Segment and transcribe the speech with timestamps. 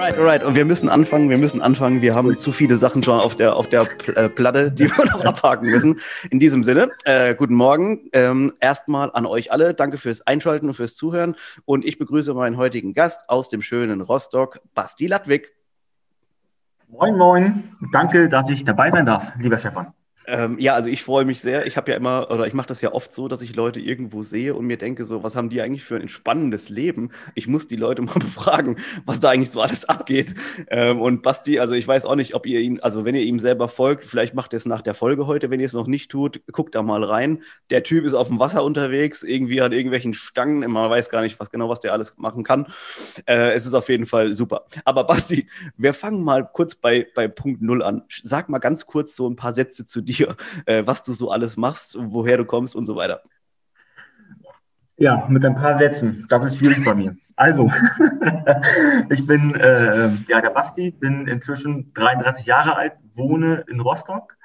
[0.00, 0.42] Alright, alright.
[0.42, 2.00] Und wir müssen anfangen, wir müssen anfangen.
[2.00, 5.26] Wir haben zu viele Sachen schon auf der, auf der äh, Platte, die wir noch
[5.26, 6.00] abhaken müssen.
[6.30, 8.08] In diesem Sinne, äh, guten Morgen.
[8.14, 9.74] Ähm, erstmal an euch alle.
[9.74, 11.36] Danke fürs Einschalten und fürs Zuhören.
[11.66, 15.54] Und ich begrüße meinen heutigen Gast aus dem schönen Rostock, Basti Ladwig.
[16.88, 17.64] Moin, moin.
[17.92, 19.92] Danke, dass ich dabei sein darf, lieber Stefan.
[20.30, 21.66] Ähm, ja, also ich freue mich sehr.
[21.66, 24.22] Ich habe ja immer, oder ich mache das ja oft so, dass ich Leute irgendwo
[24.22, 27.10] sehe und mir denke, so, was haben die eigentlich für ein entspannendes Leben?
[27.34, 30.34] Ich muss die Leute mal befragen, was da eigentlich so alles abgeht.
[30.68, 33.40] Ähm, und Basti, also ich weiß auch nicht, ob ihr ihm, also wenn ihr ihm
[33.40, 36.10] selber folgt, vielleicht macht ihr es nach der Folge heute, wenn ihr es noch nicht
[36.12, 37.42] tut, guckt da mal rein.
[37.70, 41.40] Der Typ ist auf dem Wasser unterwegs, irgendwie an irgendwelchen Stangen, man weiß gar nicht,
[41.40, 42.66] was genau, was der alles machen kann.
[43.26, 44.66] Äh, es ist auf jeden Fall super.
[44.84, 48.02] Aber Basti, wir fangen mal kurz bei, bei Punkt Null an.
[48.22, 51.30] Sag mal ganz kurz so ein paar Sätze zu dir dir, äh, was du so
[51.30, 53.22] alles machst, woher du kommst und so weiter.
[54.96, 56.26] Ja, mit ein paar Sätzen.
[56.28, 57.16] Das ist schwierig bei mir.
[57.36, 57.70] Also,
[59.08, 64.36] ich bin äh, ja der Basti, bin inzwischen 33 Jahre alt, wohne in Rostock,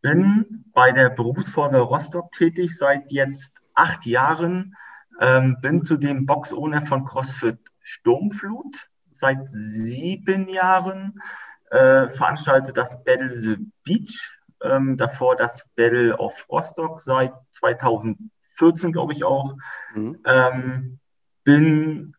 [0.00, 4.76] bin bei der Berufsfeuerwehr Rostock tätig seit jetzt acht Jahren,
[5.20, 11.20] ähm, bin zudem Box-Owner von CrossFit Sturmflut seit sieben Jahren,
[11.70, 19.12] äh, veranstalte das Battle the Beach ähm, davor das Battle of Rostock seit 2014, glaube
[19.12, 19.54] ich auch.
[19.94, 20.18] Mhm.
[20.26, 20.98] Ähm,
[21.44, 22.14] bin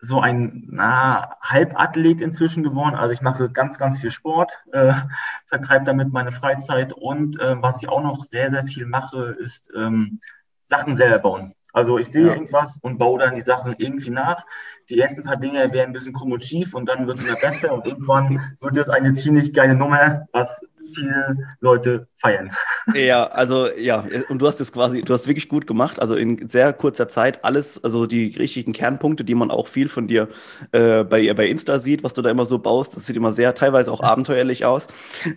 [0.00, 2.94] so ein na, Halbathlet inzwischen geworden.
[2.94, 4.92] Also ich mache ganz, ganz viel Sport, äh,
[5.46, 9.70] vertreibe damit meine Freizeit und äh, was ich auch noch sehr, sehr viel mache, ist
[9.76, 10.20] ähm,
[10.62, 11.54] Sachen selber bauen.
[11.72, 12.32] Also ich sehe ja.
[12.32, 14.44] irgendwas und baue dann die Sachen irgendwie nach.
[14.88, 17.36] Die ersten paar Dinge werden ein bisschen krumm und schief und dann wird es immer
[17.36, 22.50] besser und irgendwann wird es eine ziemlich geile Nummer, was viele Leute feiern.
[22.94, 26.00] Ja, also ja, und du hast es quasi, du hast wirklich gut gemacht.
[26.00, 30.08] Also in sehr kurzer Zeit alles, also die richtigen Kernpunkte, die man auch viel von
[30.08, 30.28] dir
[30.72, 33.54] äh, bei, bei Insta sieht, was du da immer so baust, das sieht immer sehr,
[33.54, 34.86] teilweise auch abenteuerlich aus.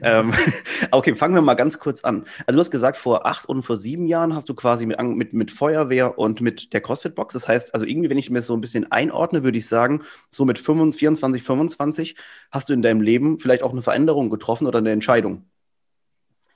[0.01, 0.33] ähm,
[0.91, 2.25] okay, fangen wir mal ganz kurz an.
[2.47, 5.33] Also du hast gesagt, vor acht und vor sieben Jahren hast du quasi mit, mit,
[5.33, 7.33] mit Feuerwehr und mit der CrossFit-Box.
[7.33, 10.45] Das heißt, also irgendwie, wenn ich mir so ein bisschen einordne, würde ich sagen, so
[10.45, 12.15] mit 25, 24, 25
[12.51, 15.40] hast du in deinem Leben vielleicht auch eine Veränderung getroffen oder eine Entscheidung.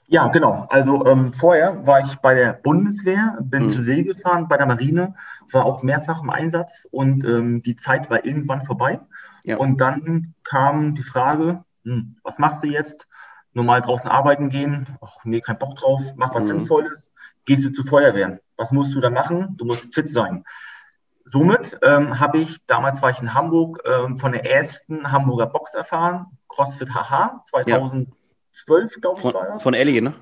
[0.07, 0.67] Ja, genau.
[0.69, 3.69] Also ähm, vorher war ich bei der Bundeswehr, bin mhm.
[3.69, 5.15] zur See gefahren, bei der Marine,
[5.51, 8.99] war auch mehrfach im Einsatz und ähm, die Zeit war irgendwann vorbei.
[9.43, 9.57] Ja.
[9.57, 13.07] Und dann kam die Frage, hm, was machst du jetzt?
[13.53, 14.97] Normal draußen arbeiten gehen?
[15.01, 16.59] Ach nee, kein Bock drauf, mach was mhm.
[16.59, 17.11] Sinnvolles.
[17.45, 18.39] Gehst du zur Feuerwehr?
[18.57, 19.55] Was musst du da machen?
[19.57, 20.43] Du musst fit sein.
[21.23, 25.73] Somit ähm, habe ich, damals war ich in Hamburg, ähm, von der ersten Hamburger Box
[25.73, 28.07] erfahren, CrossFit HH 2000.
[28.07, 28.15] Ja
[28.55, 29.63] 12, glaube ich, von, war das.
[29.63, 30.13] Von Ellie, ne?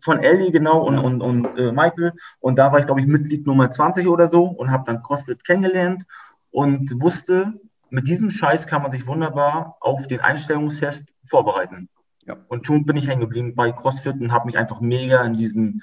[0.00, 1.00] Von Ellie, genau, und, ja.
[1.00, 2.12] und, und äh, Michael.
[2.40, 5.44] Und da war ich, glaube ich, Mitglied Nummer 20 oder so und habe dann CrossFit
[5.44, 6.04] kennengelernt
[6.50, 7.52] und wusste,
[7.90, 11.88] mit diesem Scheiß kann man sich wunderbar auf den Einstellungstest vorbereiten.
[12.26, 12.36] Ja.
[12.48, 15.82] Und schon bin ich hängen geblieben bei CrossFit und habe mich einfach mega in diesen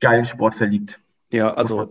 [0.00, 1.00] geilen Sport verliebt.
[1.32, 1.88] Ja, also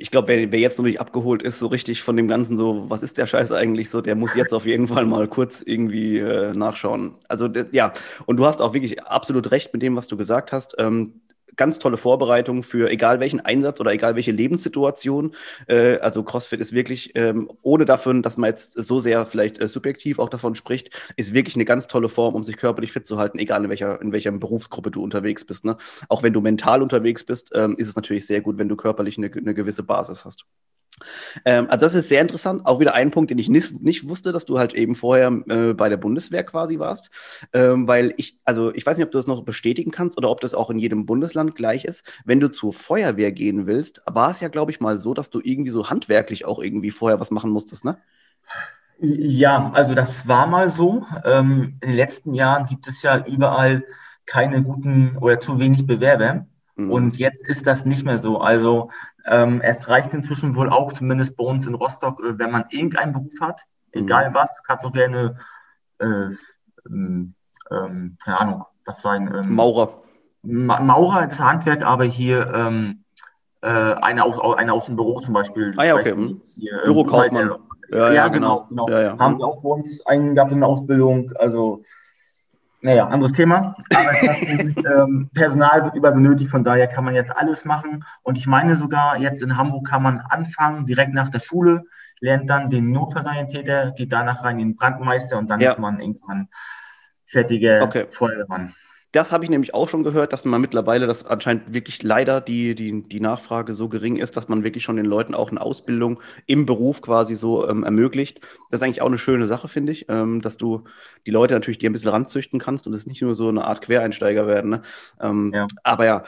[0.00, 2.88] ich glaube, wer, wer, jetzt noch nicht abgeholt ist, so richtig von dem Ganzen, so,
[2.88, 6.18] was ist der Scheiß eigentlich so, der muss jetzt auf jeden Fall mal kurz irgendwie
[6.18, 7.16] äh, nachschauen.
[7.26, 7.92] Also, ja,
[8.24, 10.76] und du hast auch wirklich absolut recht mit dem, was du gesagt hast.
[10.78, 11.20] Ähm,
[11.58, 15.34] ganz tolle Vorbereitung für egal welchen Einsatz oder egal welche Lebenssituation.
[15.66, 19.68] Äh, also CrossFit ist wirklich, ähm, ohne davon, dass man jetzt so sehr vielleicht äh,
[19.68, 23.18] subjektiv auch davon spricht, ist wirklich eine ganz tolle Form, um sich körperlich fit zu
[23.18, 25.66] halten, egal in welcher, in welcher Berufsgruppe du unterwegs bist.
[25.66, 25.76] Ne?
[26.08, 29.18] Auch wenn du mental unterwegs bist, ähm, ist es natürlich sehr gut, wenn du körperlich
[29.18, 30.46] eine, eine gewisse Basis hast.
[31.44, 32.66] Ähm, also das ist sehr interessant.
[32.66, 35.74] Auch wieder ein Punkt, den ich nicht, nicht wusste, dass du halt eben vorher äh,
[35.74, 37.10] bei der Bundeswehr quasi warst.
[37.52, 40.40] Ähm, weil ich, also ich weiß nicht, ob du das noch bestätigen kannst oder ob
[40.40, 42.04] das auch in jedem Bundesland gleich ist.
[42.24, 45.40] Wenn du zur Feuerwehr gehen willst, war es ja, glaube ich, mal so, dass du
[45.42, 47.98] irgendwie so handwerklich auch irgendwie vorher was machen musstest, ne?
[49.00, 51.06] Ja, also das war mal so.
[51.24, 53.84] Ähm, in den letzten Jahren gibt es ja überall
[54.26, 56.46] keine guten oder zu wenig Bewerber.
[56.78, 56.92] Mhm.
[56.92, 58.38] Und jetzt ist das nicht mehr so.
[58.40, 58.90] Also
[59.26, 63.12] ähm, es reicht inzwischen wohl auch, zumindest bei uns in Rostock, äh, wenn man irgendeinen
[63.12, 64.02] Beruf hat, mhm.
[64.02, 65.36] egal was, kannst du gerne,
[65.98, 66.30] äh,
[66.88, 67.34] ähm,
[67.70, 69.28] ähm, keine Ahnung, was sein.
[69.34, 69.90] Ähm, Maurer.
[70.42, 73.02] Ma Maurer ist Handwerk, aber hier ähm,
[73.60, 75.74] äh, eine, aus, eine aus dem Büro zum Beispiel.
[75.76, 76.14] Ah ja, okay.
[76.14, 76.40] Mhm.
[76.44, 77.56] Hier, Bürokaufmann.
[77.90, 78.66] Ja, ja, ja, genau.
[78.68, 78.86] genau.
[78.86, 78.88] genau.
[78.96, 79.18] Ja, ja.
[79.18, 81.32] Haben wir auch bei uns einen gehabt in der Ausbildung.
[81.34, 81.82] Also
[82.80, 83.76] Naja, anderes Thema.
[83.90, 88.04] Ähm, Personal wird über benötigt, von daher kann man jetzt alles machen.
[88.22, 91.82] Und ich meine sogar, jetzt in Hamburg kann man anfangen, direkt nach der Schule,
[92.20, 95.72] lernt dann den Notfallsanitäter, geht danach rein in den Brandmeister und dann ja.
[95.72, 96.48] ist man irgendwann
[97.26, 98.06] fertiger okay.
[98.10, 98.74] Feuerwehrmann.
[99.18, 102.76] Das habe ich nämlich auch schon gehört, dass man mittlerweile, dass anscheinend wirklich leider die,
[102.76, 106.20] die, die Nachfrage so gering ist, dass man wirklich schon den Leuten auch eine Ausbildung
[106.46, 108.40] im Beruf quasi so ähm, ermöglicht.
[108.70, 110.84] Das ist eigentlich auch eine schöne Sache, finde ich, ähm, dass du
[111.26, 113.82] die Leute natürlich dir ein bisschen ranzüchten kannst und es nicht nur so eine Art
[113.82, 114.70] Quereinsteiger werden.
[114.70, 114.82] Ne?
[115.20, 115.66] Ähm, ja.
[115.82, 116.24] Aber ja,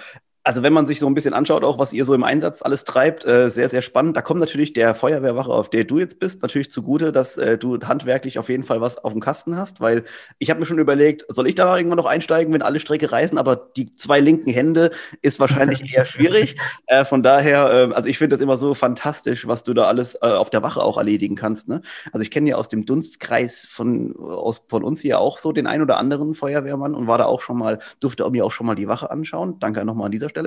[0.51, 2.83] also wenn man sich so ein bisschen anschaut, auch was ihr so im Einsatz alles
[2.83, 4.17] treibt, äh, sehr, sehr spannend.
[4.17, 7.79] Da kommt natürlich der Feuerwehrwache, auf der du jetzt bist, natürlich zugute, dass äh, du
[7.79, 10.03] handwerklich auf jeden Fall was auf dem Kasten hast, weil
[10.41, 13.39] ich habe mir schon überlegt, soll ich da irgendwann noch einsteigen, wenn alle Strecke reisen,
[13.39, 14.91] aber die zwei linken Hände
[15.23, 16.57] ist wahrscheinlich eher schwierig.
[16.87, 20.15] Äh, von daher, äh, also ich finde das immer so fantastisch, was du da alles
[20.15, 21.69] äh, auf der Wache auch erledigen kannst.
[21.69, 21.83] Ne?
[22.13, 25.67] Also ich kenne ja aus dem Dunstkreis von, aus, von uns hier auch so den
[25.67, 28.75] ein oder anderen Feuerwehrmann und war da auch schon mal, durfte mir auch schon mal
[28.75, 29.59] die Wache anschauen.
[29.61, 30.40] Danke nochmal an dieser Stelle.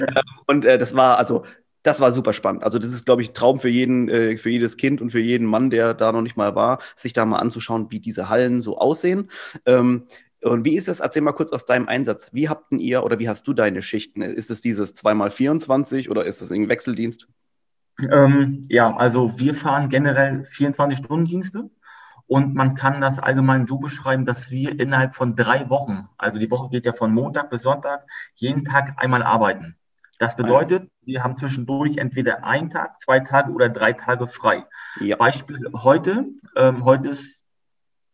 [0.00, 1.44] Ähm, und äh, das war also
[1.82, 2.64] das war super spannend.
[2.64, 5.46] Also das ist, glaube ich, Traum für jeden, äh, für jedes Kind und für jeden
[5.46, 8.76] Mann, der da noch nicht mal war, sich da mal anzuschauen, wie diese Hallen so
[8.78, 9.30] aussehen.
[9.64, 10.06] Ähm,
[10.42, 11.00] und wie ist es?
[11.00, 12.30] Erzähl mal kurz aus deinem Einsatz.
[12.32, 14.22] Wie habt ihr oder wie hast du deine Schichten?
[14.22, 17.26] Ist es dieses 2x24 oder ist es ein Wechseldienst?
[18.12, 21.70] Ähm, ja, also wir fahren generell 24-Stunden-Dienste.
[22.28, 26.50] Und man kann das allgemein so beschreiben, dass wir innerhalb von drei Wochen, also die
[26.50, 28.04] Woche geht ja von Montag bis Sonntag,
[28.34, 29.76] jeden Tag einmal arbeiten.
[30.18, 34.66] Das bedeutet, wir haben zwischendurch entweder einen Tag, zwei Tage oder drei Tage frei.
[35.00, 35.16] Ja.
[35.16, 36.26] Beispiel heute,
[36.56, 37.44] ähm, heute ist,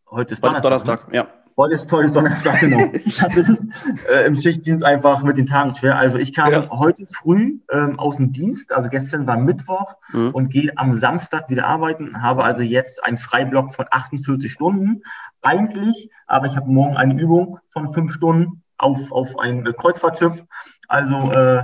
[0.09, 0.71] heute ist Donnerstag.
[0.71, 1.15] Heute ist Donnerstag, ne?
[1.15, 1.44] ja.
[1.57, 2.91] Heute ist, heute ist Donnerstag, genau.
[3.21, 3.69] Das ist
[4.09, 5.97] äh, im Schichtdienst einfach mit den Tagen schwer.
[5.97, 6.69] Also ich kam ja.
[6.69, 10.31] heute früh ähm, aus dem Dienst, also gestern war Mittwoch mhm.
[10.31, 15.03] und gehe am Samstag wieder arbeiten, habe also jetzt einen Freiblock von 48 Stunden.
[15.41, 20.43] Eigentlich, aber ich habe morgen eine Übung von fünf Stunden auf, auf ein Kreuzfahrtschiff.
[20.89, 21.63] Also äh,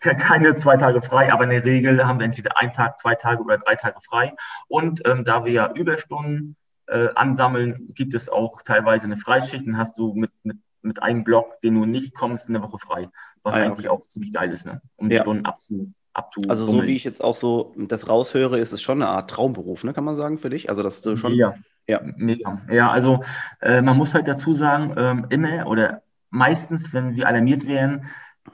[0.00, 3.42] keine zwei Tage frei, aber in der Regel haben wir entweder einen Tag, zwei Tage
[3.42, 4.32] oder drei Tage frei.
[4.68, 6.54] Und ähm, da wir ja Überstunden
[6.86, 9.66] äh, ansammeln, gibt es auch teilweise eine Freischicht.
[9.66, 13.08] Dann hast du mit, mit, mit einem Block, den du nicht kommst, eine Woche frei.
[13.42, 13.96] Was ah, ja, eigentlich okay.
[13.96, 14.80] auch ziemlich geil ist, ne?
[14.96, 15.22] um die ja.
[15.22, 16.42] Stunden abzu, abzu.
[16.48, 19.84] Also, so wie ich jetzt auch so das raushöre, ist es schon eine Art Traumberuf,
[19.84, 19.92] ne?
[19.92, 20.68] kann man sagen, für dich?
[20.68, 21.34] Also, dass du schon.
[21.34, 21.54] Ja,
[21.86, 22.00] ja.
[22.16, 22.62] mega.
[22.70, 23.22] Ja, also
[23.60, 28.06] äh, man muss halt dazu sagen, ähm, immer oder meistens, wenn wir alarmiert werden,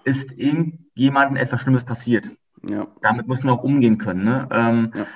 [0.05, 2.31] ist irgendjemandem etwas Schlimmes passiert.
[2.69, 2.87] Ja.
[3.01, 4.25] Damit muss man auch umgehen können.
[4.25, 4.49] Ne?
[4.51, 5.07] Ähm, ja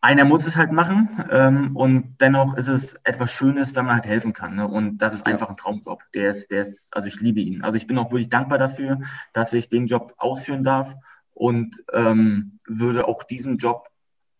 [0.00, 4.06] einer muss es halt machen ähm, und dennoch ist es etwas Schönes, wenn man halt
[4.06, 4.54] helfen kann.
[4.54, 4.68] Ne?
[4.68, 6.02] Und das ist einfach ein Traumjob.
[6.14, 7.62] Der ist, der ist, also ich liebe ihn.
[7.62, 9.00] Also ich bin auch wirklich dankbar dafür,
[9.32, 10.94] dass ich den Job ausführen darf
[11.34, 13.88] und ähm, würde auch diesen Job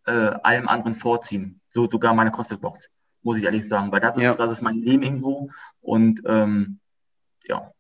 [0.07, 1.61] äh, allem anderen vorziehen.
[1.73, 2.91] So sogar meine CrossFit-Box,
[3.23, 4.35] muss ich ehrlich sagen, weil das ist, ja.
[4.35, 5.51] das ist mein Leben irgendwo
[5.81, 6.79] und ähm,
[7.47, 7.73] ja.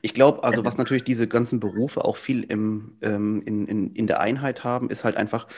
[0.00, 4.06] Ich glaube, also was natürlich diese ganzen Berufe auch viel im, ähm, in, in, in
[4.06, 5.48] der Einheit haben, ist halt einfach,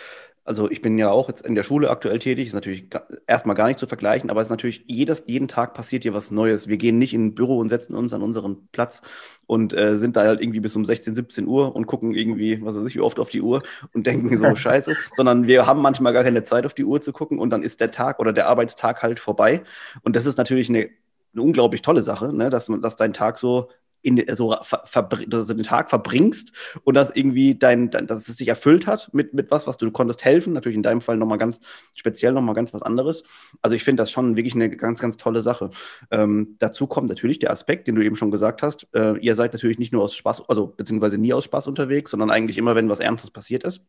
[0.49, 2.87] also ich bin ja auch jetzt in der Schule aktuell tätig, ist natürlich
[3.27, 6.31] erstmal gar nicht zu vergleichen, aber es ist natürlich jedes, jeden Tag passiert hier was
[6.31, 6.69] Neues.
[6.69, 9.03] Wir gehen nicht in ein Büro und setzen uns an unseren Platz
[9.47, 12.75] und äh, sind da halt irgendwie bis um 16, 17 Uhr und gucken irgendwie, was
[12.75, 13.61] weiß ich, wie oft auf die Uhr
[13.93, 17.13] und denken so scheiße, sondern wir haben manchmal gar keine Zeit auf die Uhr zu
[17.13, 19.63] gucken und dann ist der Tag oder der Arbeitstag halt vorbei.
[20.03, 20.89] Und das ist natürlich eine
[21.35, 22.51] eine unglaublich tolle Sache, ne?
[22.51, 23.69] dass, dass dein Tag so
[24.03, 26.53] in, so dass du den Tag verbringst
[26.85, 29.87] und dass irgendwie dein, dein, dass es sich erfüllt hat mit, mit was, was du,
[29.87, 30.53] du konntest helfen.
[30.53, 31.61] Natürlich in deinem Fall nochmal ganz
[31.95, 33.23] speziell nochmal ganz was anderes.
[33.63, 35.71] Also ich finde das schon wirklich eine ganz, ganz tolle Sache.
[36.11, 38.87] Ähm, dazu kommt natürlich der Aspekt, den du eben schon gesagt hast.
[38.95, 42.31] Äh, ihr seid natürlich nicht nur aus Spaß, also beziehungsweise nie aus Spaß unterwegs, sondern
[42.31, 43.83] eigentlich immer, wenn was Ernstes passiert ist.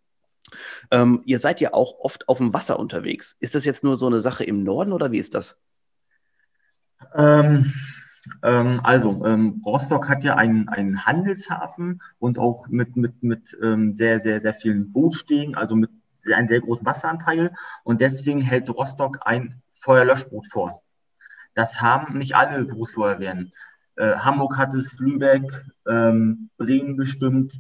[0.92, 3.36] Ähm, ihr seid ja auch oft auf dem Wasser unterwegs.
[3.40, 5.58] Ist das jetzt nur so eine Sache im Norden oder wie ist das?
[7.16, 7.72] Ähm,
[8.44, 13.94] ähm, also, ähm, Rostock hat ja einen, einen Handelshafen und auch mit, mit, mit ähm,
[13.94, 15.90] sehr, sehr, sehr vielen Bootstegen, also mit
[16.34, 17.54] einem sehr großen Wasseranteil.
[17.84, 20.82] Und deswegen hält Rostock ein Feuerlöschboot vor.
[21.54, 23.52] Das haben nicht alle Berufsfeuerwehren.
[23.96, 27.60] Äh, Hamburg hat es, Lübeck, ähm, Bremen bestimmt,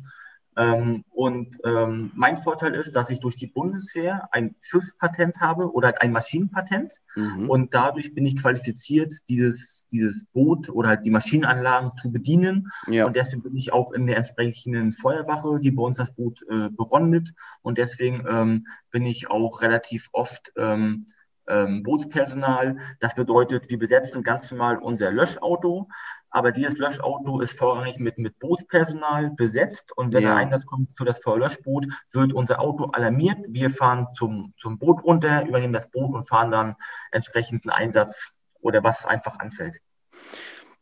[0.60, 6.12] und ähm, mein Vorteil ist, dass ich durch die Bundeswehr ein Schiffspatent habe oder ein
[6.12, 6.96] Maschinenpatent.
[7.16, 7.50] Mhm.
[7.50, 12.68] Und dadurch bin ich qualifiziert, dieses, dieses Boot oder halt die Maschinenanlagen zu bedienen.
[12.88, 13.06] Ja.
[13.06, 16.70] Und deswegen bin ich auch in der entsprechenden Feuerwache, die bei uns das Boot äh,
[16.70, 17.34] berondet.
[17.62, 21.06] Und deswegen ähm, bin ich auch relativ oft ähm,
[21.50, 22.78] ähm, Bootspersonal.
[23.00, 25.88] Das bedeutet, wir besetzen ganz normal unser Löschauto,
[26.32, 30.32] aber dieses Löschauto ist vorrangig mit, mit Bootspersonal besetzt und wenn ja.
[30.32, 33.38] ein Einsatz kommt für das Feuerlöschboot, wird unser Auto alarmiert.
[33.48, 36.76] Wir fahren zum, zum Boot runter, übernehmen das Boot und fahren dann
[37.12, 39.82] entsprechend einen Einsatz oder was einfach anfällt.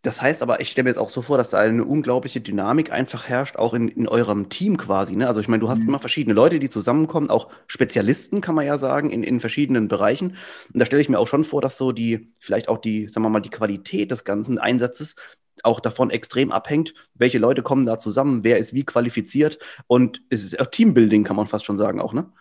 [0.07, 2.93] Das heißt aber, ich stelle mir jetzt auch so vor, dass da eine unglaubliche Dynamik
[2.93, 5.17] einfach herrscht, auch in, in eurem Team quasi.
[5.17, 5.27] Ne?
[5.27, 5.89] Also ich meine, du hast mhm.
[5.89, 10.37] immer verschiedene Leute, die zusammenkommen, auch Spezialisten, kann man ja sagen, in, in verschiedenen Bereichen.
[10.73, 13.25] Und da stelle ich mir auch schon vor, dass so die, vielleicht auch die, sagen
[13.25, 15.17] wir mal, die Qualität des ganzen Einsatzes
[15.61, 20.45] auch davon extrem abhängt, welche Leute kommen da zusammen, wer ist wie qualifiziert und es
[20.45, 22.31] ist auch Teambuilding, kann man fast schon sagen, auch, ne?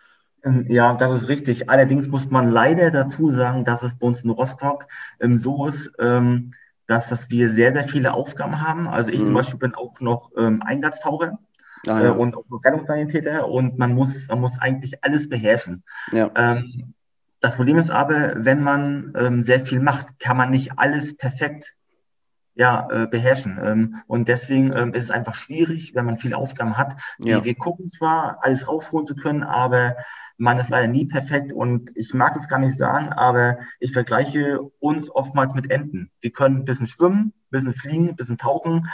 [0.44, 1.68] Ähm, ja, das ist richtig.
[1.68, 4.86] Allerdings muss man leider dazu sagen, dass es bei uns in Rostock
[5.18, 6.52] ähm, so ist, ähm,
[6.86, 8.88] dass, dass wir sehr, sehr viele Aufgaben haben.
[8.88, 9.24] Also ich mhm.
[9.26, 11.38] zum Beispiel bin auch noch ähm, Einsatztaucher
[11.86, 12.04] ah, ja.
[12.06, 15.82] äh, und auch Rettungssanitäter und man muss, man muss eigentlich alles beherrschen.
[16.12, 16.30] Ja.
[16.34, 16.94] Ähm,
[17.40, 21.76] das Problem ist aber, wenn man ähm, sehr viel macht, kann man nicht alles perfekt
[22.54, 23.58] ja, äh, beherrschen.
[23.62, 26.96] Ähm, und deswegen ähm, ist es einfach schwierig, wenn man viele Aufgaben hat.
[27.18, 27.44] Ja.
[27.44, 29.96] wir gucken zwar, alles rausholen zu können, aber
[30.38, 34.60] man ist leider nie perfekt und ich mag es gar nicht sagen, aber ich vergleiche
[34.80, 36.10] uns oftmals mit Enten.
[36.20, 38.86] Wir können ein bisschen schwimmen, ein bisschen fliegen, ein bisschen tauchen,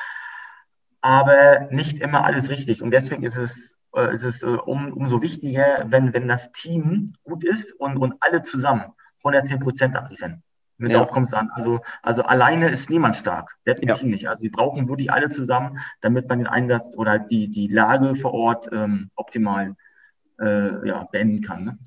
[1.00, 2.82] aber nicht immer alles richtig.
[2.82, 7.14] Und deswegen ist es, äh, ist es äh, um, umso wichtiger, wenn, wenn das Team
[7.25, 10.42] gut ist und, und alle zusammen 110 Prozent abliefern.
[10.78, 11.00] Mit ja.
[11.00, 11.50] Aufkommens an.
[11.52, 13.56] Also, also alleine ist niemand stark.
[13.66, 14.08] Definitiv ja.
[14.08, 14.28] nicht.
[14.28, 18.32] Also wir brauchen wirklich alle zusammen, damit man den Einsatz oder die, die Lage vor
[18.32, 19.76] Ort ähm, optimal
[20.42, 21.64] äh, ja, beenden kann.
[21.64, 21.78] Ne?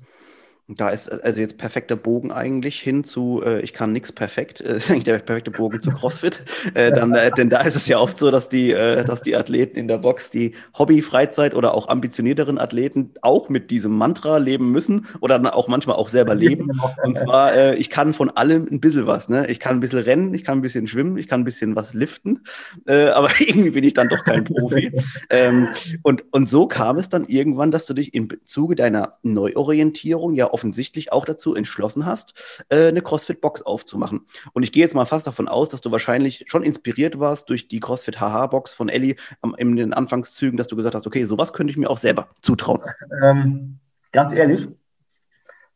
[0.68, 4.76] Da ist also jetzt perfekter Bogen eigentlich hin zu, äh, ich kann nichts perfekt, äh,
[4.78, 6.44] ist eigentlich der perfekte Bogen zu CrossFit.
[6.74, 9.36] äh, dann, äh, denn da ist es ja oft so, dass die, äh, dass die
[9.36, 14.38] Athleten in der Box, die Hobby, Freizeit oder auch ambitionierteren Athleten auch mit diesem Mantra
[14.38, 16.68] leben müssen oder dann auch manchmal auch selber leben.
[17.04, 19.28] Und zwar, äh, ich kann von allem ein bisschen was.
[19.28, 19.46] Ne?
[19.46, 21.94] Ich kann ein bisschen rennen, ich kann ein bisschen schwimmen, ich kann ein bisschen was
[21.94, 22.40] liften,
[22.86, 24.90] äh, aber irgendwie bin ich dann doch kein Profi.
[25.30, 25.68] ähm,
[26.02, 30.55] und, und so kam es dann irgendwann, dass du dich im Zuge deiner Neuorientierung ja
[30.56, 32.32] offensichtlich auch dazu entschlossen hast,
[32.70, 34.22] äh, eine CrossFit-Box aufzumachen.
[34.54, 37.68] Und ich gehe jetzt mal fast davon aus, dass du wahrscheinlich schon inspiriert warst durch
[37.68, 39.16] die CrossFit HH-Box von Ellie
[39.58, 42.80] in den Anfangszügen, dass du gesagt hast, okay, sowas könnte ich mir auch selber zutrauen.
[43.22, 43.80] Ähm,
[44.12, 44.66] ganz ehrlich,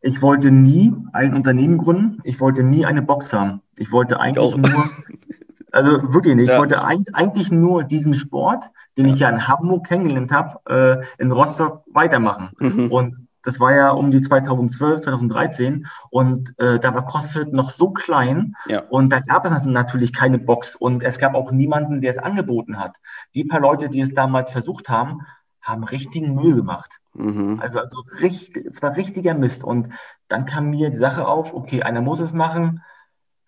[0.00, 2.20] ich wollte nie ein Unternehmen gründen.
[2.24, 3.60] Ich wollte nie eine Box haben.
[3.76, 4.88] Ich wollte eigentlich nur,
[5.72, 6.48] also wirklich nicht.
[6.48, 6.54] Ja.
[6.54, 8.64] Ich wollte eigentlich nur diesen Sport,
[8.96, 9.12] den ja.
[9.12, 12.50] ich ja in Hamburg kennengelernt habe, äh, in Rostock weitermachen.
[12.58, 12.90] Mhm.
[12.90, 17.90] Und das war ja um die 2012, 2013 und äh, da war CrossFit noch so
[17.90, 18.82] klein ja.
[18.90, 22.78] und da gab es natürlich keine Box und es gab auch niemanden, der es angeboten
[22.78, 22.96] hat.
[23.34, 25.22] Die paar Leute, die es damals versucht haben,
[25.62, 27.00] haben richtigen Müll gemacht.
[27.14, 27.60] Mhm.
[27.60, 29.92] Also, also richtig, es war richtiger Mist und
[30.28, 32.82] dann kam mir die Sache auf, okay, einer muss es machen.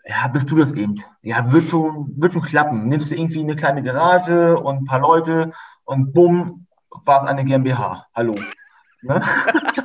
[0.04, 1.00] Ja, bist du das eben?
[1.22, 2.86] Ja, wird schon, wird schon klappen.
[2.86, 5.52] Nimmst du irgendwie eine kleine Garage und ein paar Leute
[5.84, 6.66] und bumm,
[7.04, 8.06] war es eine GmbH.
[8.14, 8.34] Hallo.
[9.02, 9.22] Ne?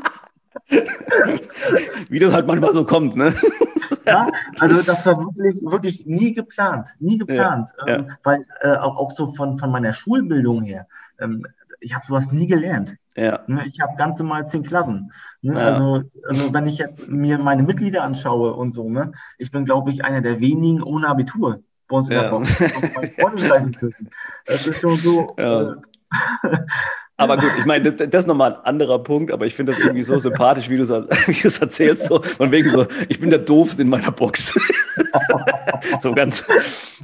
[2.09, 3.33] Wie das halt manchmal so kommt, ne?
[4.05, 4.27] ja,
[4.59, 8.17] also das war wirklich, wirklich nie geplant, nie geplant, ja, ähm, ja.
[8.23, 10.87] weil äh, auch, auch so von, von meiner Schulbildung her,
[11.19, 11.45] ähm,
[11.79, 12.97] ich habe sowas nie gelernt.
[13.15, 13.41] Ja.
[13.47, 15.11] Ne, ich habe ganz normal zehn Klassen.
[15.41, 15.53] Ne?
[15.53, 15.59] Ja.
[15.59, 19.91] Also, also wenn ich jetzt mir meine Mitglieder anschaue und so, ne, ich bin, glaube
[19.91, 22.57] ich, einer der wenigen ohne Abitur bei uns in der Box.
[24.45, 25.35] Das ist schon so.
[25.37, 25.73] Ja.
[25.73, 25.75] Äh,
[27.17, 29.81] aber gut, ich meine, das, das ist nochmal ein anderer Punkt, aber ich finde das
[29.81, 32.05] irgendwie so sympathisch, wie du es erzählst.
[32.05, 34.53] So, von wegen so, ich bin der Doofste in meiner Box.
[36.01, 36.45] so ganz,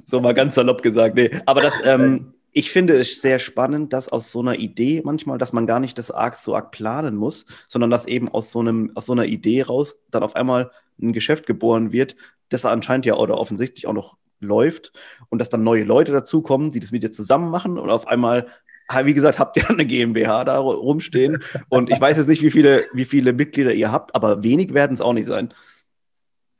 [0.05, 1.15] so mal ganz salopp gesagt.
[1.15, 5.39] Nee, aber das, ähm, ich finde es sehr spannend, dass aus so einer Idee manchmal,
[5.39, 8.59] dass man gar nicht das arg so arg planen muss, sondern dass eben aus so,
[8.59, 12.15] einem, aus so einer Idee raus dann auf einmal ein Geschäft geboren wird,
[12.49, 14.93] das anscheinend ja oder offensichtlich auch noch läuft
[15.29, 18.47] und dass dann neue Leute dazukommen, die das mit dir zusammen machen und auf einmal
[19.05, 21.43] wie gesagt, habt ihr eine GmbH da rumstehen.
[21.69, 24.93] Und ich weiß jetzt nicht, wie viele, wie viele Mitglieder ihr habt, aber wenig werden
[24.93, 25.53] es auch nicht sein.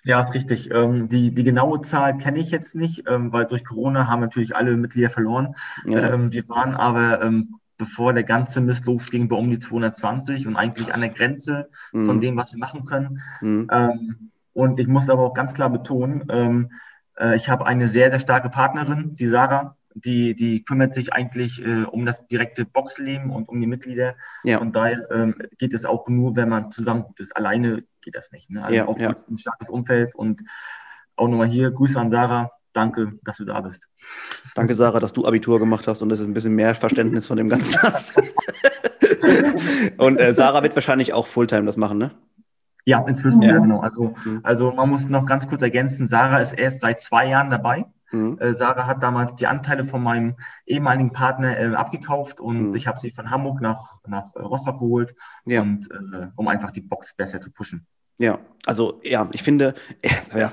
[0.05, 0.69] Ja, ist richtig.
[0.71, 4.55] Ähm, die, die genaue Zahl kenne ich jetzt nicht, ähm, weil durch Corona haben natürlich
[4.55, 5.55] alle Mitglieder verloren.
[5.85, 6.13] Ja.
[6.13, 10.57] Ähm, wir waren aber, ähm, bevor der ganze Mist losging, bei um die 220 und
[10.57, 10.95] eigentlich Krass.
[10.95, 12.05] an der Grenze mhm.
[12.05, 13.21] von dem, was wir machen können.
[13.39, 13.69] Mhm.
[13.71, 16.71] Ähm, und ich muss aber auch ganz klar betonen, ähm,
[17.17, 21.63] äh, ich habe eine sehr, sehr starke Partnerin, die Sarah die, die kümmert sich eigentlich
[21.65, 24.15] äh, um das direkte Boxleben und um die Mitglieder.
[24.43, 24.59] Ja.
[24.59, 27.35] Von daher ähm, geht es auch nur, wenn man zusammen gut ist.
[27.35, 28.49] Alleine geht das nicht.
[28.49, 28.63] Ne?
[28.63, 29.15] Also ja, auch ja.
[29.29, 30.41] ein starkes Umfeld und
[31.15, 32.51] auch nochmal hier Grüße an Sarah.
[32.73, 33.87] Danke, dass du da bist.
[34.55, 37.37] Danke, Sarah, dass du Abitur gemacht hast und dass es ein bisschen mehr Verständnis von
[37.37, 38.19] dem Ganzen hast.
[39.99, 42.11] und äh, Sarah wird wahrscheinlich auch Fulltime das machen, ne?
[42.85, 43.79] Ja, inzwischen, ja, genau.
[43.79, 47.85] Also, also man muss noch ganz kurz ergänzen, Sarah ist erst seit zwei Jahren dabei.
[48.13, 48.37] Mhm.
[48.39, 52.75] Äh, Sarah hat damals die Anteile von meinem ehemaligen Partner äh, abgekauft und mhm.
[52.75, 55.15] ich habe sie von Hamburg nach, nach Rostock geholt,
[55.45, 55.61] ja.
[55.61, 57.85] und, äh, um einfach die Box besser zu pushen.
[58.19, 59.73] Ja, also ja, ich finde,
[60.35, 60.51] ja,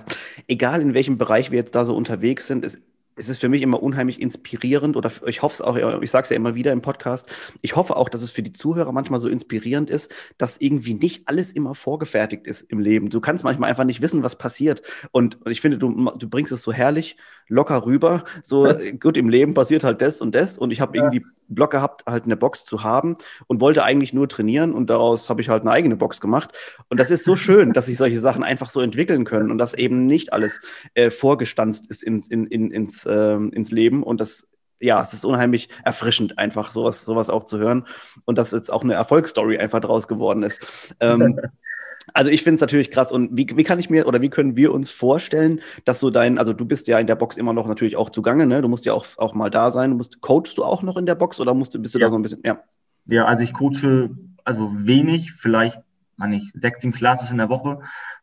[0.48, 2.80] egal in welchem Bereich wir jetzt da so unterwegs sind, es
[3.20, 6.30] es ist für mich immer unheimlich inspirierend oder ich hoffe es auch, ich sage es
[6.30, 7.28] ja immer wieder im Podcast,
[7.60, 11.28] ich hoffe auch, dass es für die Zuhörer manchmal so inspirierend ist, dass irgendwie nicht
[11.28, 13.10] alles immer vorgefertigt ist im Leben.
[13.10, 14.82] Du kannst manchmal einfach nicht wissen, was passiert.
[15.12, 17.16] Und, ich finde, du, du bringst es so herrlich
[17.50, 18.24] locker rüber.
[18.42, 18.66] So,
[19.00, 20.56] gut, im Leben passiert halt das und das.
[20.56, 21.04] Und ich habe ja.
[21.04, 23.16] irgendwie Block gehabt, halt eine Box zu haben
[23.46, 26.52] und wollte eigentlich nur trainieren und daraus habe ich halt eine eigene Box gemacht.
[26.88, 29.74] Und das ist so schön, dass sich solche Sachen einfach so entwickeln können und dass
[29.74, 30.62] eben nicht alles
[30.94, 34.02] äh, vorgestanzt ist ins, in, in, ins, äh, ins Leben.
[34.02, 34.48] Und das
[34.80, 37.86] ja, es ist unheimlich erfrischend, einfach sowas, sowas auch zu hören.
[38.24, 40.94] Und dass jetzt auch eine Erfolgsstory einfach draus geworden ist.
[41.00, 41.38] Ähm,
[42.14, 43.12] also ich finde es natürlich krass.
[43.12, 46.38] Und wie, wie kann ich mir oder wie können wir uns vorstellen, dass so dein,
[46.38, 48.62] also du bist ja in der Box immer noch natürlich auch zugange, ne?
[48.62, 49.90] Du musst ja auch, auch mal da sein.
[49.90, 52.06] Du musst, coachst du auch noch in der Box oder musst, bist du ja.
[52.06, 52.62] da so ein bisschen, ja?
[53.06, 54.10] Ja, also ich coache
[54.44, 55.80] also wenig, vielleicht,
[56.16, 57.80] meine ich, sechs, sieben Classes in der Woche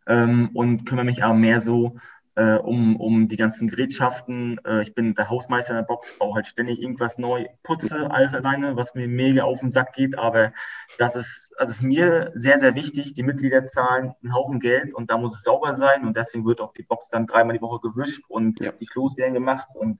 [0.07, 1.97] ähm, und kümmere mich aber mehr so
[2.37, 4.61] äh, um, um die ganzen Gerätschaften.
[4.63, 8.35] Äh, ich bin der Hausmeister in der Box, baue halt ständig irgendwas neu, putze alles
[8.35, 10.19] alleine, was mir mega auf den Sack geht.
[10.19, 10.53] Aber
[10.99, 13.15] das ist, also ist mir sehr, sehr wichtig.
[13.15, 16.05] Die Mitglieder zahlen einen Haufen Geld und da muss es sauber sein.
[16.05, 18.71] Und deswegen wird auch die Box dann dreimal die Woche gewischt und ja.
[18.71, 19.67] die Klos werden gemacht.
[19.73, 19.99] Und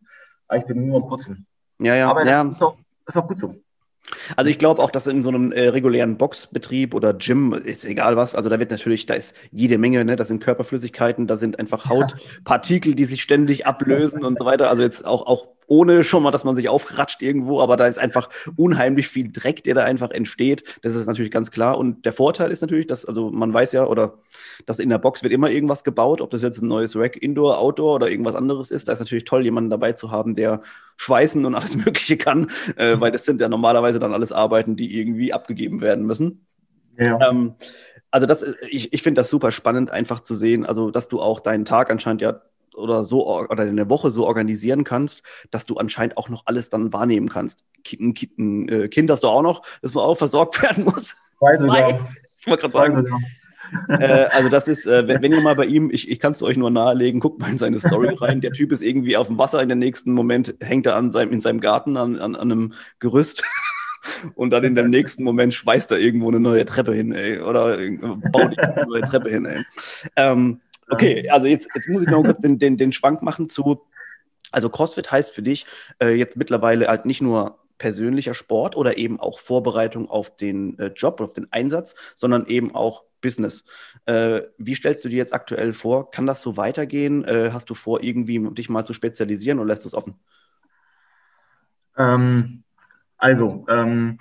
[0.54, 1.48] ich bin nur am Putzen.
[1.82, 2.08] Ja, ja.
[2.08, 2.44] Aber das, ja.
[2.44, 3.56] Ist, auch, das ist auch gut so.
[4.36, 8.16] Also ich glaube auch, dass in so einem äh, regulären Boxbetrieb oder Gym, ist egal
[8.16, 11.60] was, also da wird natürlich, da ist jede Menge, ne, da sind Körperflüssigkeiten, da sind
[11.60, 14.70] einfach Hautpartikel, die sich ständig ablösen und so weiter.
[14.70, 18.00] Also jetzt auch, auch ohne schon mal, dass man sich aufratscht irgendwo, aber da ist
[18.00, 20.64] einfach unheimlich viel Dreck, der da einfach entsteht.
[20.82, 21.78] Das ist natürlich ganz klar.
[21.78, 24.18] Und der Vorteil ist natürlich, dass, also man weiß ja, oder
[24.66, 27.60] dass in der Box wird immer irgendwas gebaut, ob das jetzt ein neues Rack Indoor,
[27.60, 28.88] Outdoor oder irgendwas anderes ist.
[28.88, 30.62] Da ist natürlich toll, jemanden dabei zu haben, der
[30.96, 34.98] schweißen und alles Mögliche kann, äh, weil das sind ja normalerweise dann alles Arbeiten, die
[34.98, 36.46] irgendwie abgegeben werden müssen.
[36.98, 37.30] Ja.
[37.30, 37.56] Ähm,
[38.10, 41.22] also das ist, ich, ich finde das super spannend, einfach zu sehen, also dass du
[41.22, 42.42] auch deinen Tag anscheinend ja
[42.78, 46.94] oder so oder eine Woche so organisieren kannst, dass du anscheinend auch noch alles dann
[46.94, 47.64] wahrnehmen kannst.
[47.92, 51.16] Ein, ein, ein Kind hast du auch noch, das man auch versorgt werden muss.
[51.40, 52.00] Weiß ich auch.
[52.48, 53.26] Ich wollte gerade sagen.
[53.90, 56.42] äh, also das ist, äh, wenn, wenn, ihr mal bei ihm, ich, ich kann es
[56.42, 58.40] euch nur nahelegen, guckt mal in seine Story rein.
[58.40, 61.34] Der Typ ist irgendwie auf dem Wasser, in dem nächsten Moment hängt er an seinem,
[61.34, 63.44] in seinem Garten an, an, an einem Gerüst.
[64.36, 67.42] Und dann in dem nächsten Moment schweißt er irgendwo eine neue Treppe hin, ey.
[67.42, 67.78] Oder
[68.32, 69.62] baut eine neue Treppe hin, ey.
[70.16, 73.86] Ähm, Okay, also jetzt, jetzt muss ich noch kurz den, den, den Schwank machen zu,
[74.52, 75.66] also CrossFit heißt für dich
[76.02, 80.88] äh, jetzt mittlerweile halt nicht nur persönlicher Sport oder eben auch Vorbereitung auf den äh,
[80.96, 83.64] Job, auf den Einsatz, sondern eben auch Business.
[84.06, 86.12] Äh, wie stellst du dir jetzt aktuell vor?
[86.12, 87.24] Kann das so weitergehen?
[87.26, 90.16] Äh, hast du vor, irgendwie dich mal zu spezialisieren oder lässt du es offen?
[91.98, 92.64] Ähm,
[93.18, 94.20] also, ähm,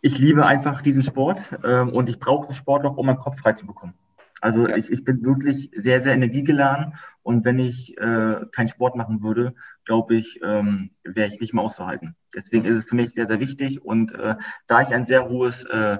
[0.00, 3.40] ich liebe einfach diesen Sport ähm, und ich brauche den Sport noch, um meinen Kopf
[3.40, 3.94] frei zu bekommen.
[4.40, 4.76] Also ja.
[4.76, 9.54] ich, ich bin wirklich sehr, sehr energiegeladen und wenn ich äh, keinen Sport machen würde,
[9.84, 12.14] glaube ich, ähm, wäre ich nicht mehr auszuhalten.
[12.34, 15.64] Deswegen ist es für mich sehr, sehr wichtig und äh, da ich ein sehr hohes
[15.64, 15.98] äh,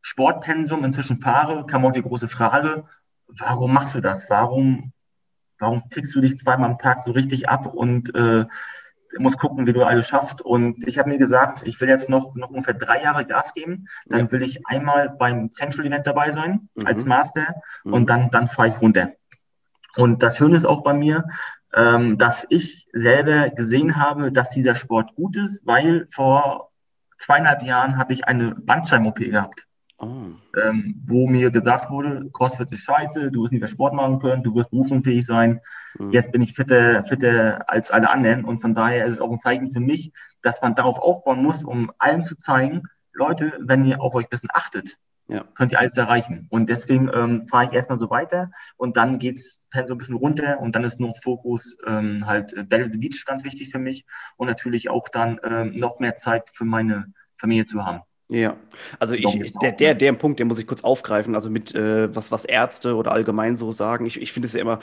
[0.00, 2.84] Sportpensum inzwischen fahre, kam auch die große Frage,
[3.26, 4.30] warum machst du das?
[4.30, 4.92] Warum,
[5.58, 8.46] warum tickst du dich zweimal am Tag so richtig ab und äh,
[9.18, 10.42] muss gucken, wie du alles schaffst.
[10.42, 13.86] Und ich habe mir gesagt, ich will jetzt noch, noch ungefähr drei Jahre Gas geben.
[14.06, 14.32] Dann ja.
[14.32, 16.86] will ich einmal beim Central Event dabei sein mhm.
[16.86, 17.92] als Master mhm.
[17.92, 19.12] und dann, dann fahre ich runter.
[19.96, 21.24] Und das Schöne ist auch bei mir,
[21.72, 26.70] ähm, dass ich selber gesehen habe, dass dieser Sport gut ist, weil vor
[27.18, 29.66] zweieinhalb Jahren habe ich eine Bandscheiben-OP gehabt.
[29.98, 30.06] Oh.
[30.60, 34.42] Ähm, wo mir gesagt wurde, CrossFit ist scheiße, du wirst nie mehr Sport machen können,
[34.42, 35.60] du wirst berufsunfähig sein.
[35.98, 36.10] Mhm.
[36.10, 39.38] Jetzt bin ich fitter, fitter als alle anderen und von daher ist es auch ein
[39.38, 44.00] Zeichen für mich, dass man darauf aufbauen muss, um allen zu zeigen, Leute, wenn ihr
[44.00, 45.44] auf euch ein bisschen achtet, ja.
[45.54, 46.48] könnt ihr alles erreichen.
[46.50, 50.16] Und deswegen ähm, fahre ich erstmal so weiter und dann geht es so ein bisschen
[50.16, 53.78] runter und dann ist nur Fokus ähm, halt äh, Battle the Beach ganz wichtig für
[53.78, 54.04] mich
[54.36, 58.00] und natürlich auch dann ähm, noch mehr Zeit für meine Familie zu haben.
[58.28, 58.56] Ja,
[58.98, 62.32] also ich, der, der, der Punkt, den muss ich kurz aufgreifen, also mit äh, was,
[62.32, 64.06] was Ärzte oder allgemein so sagen.
[64.06, 64.80] Ich, ich finde es ja immer,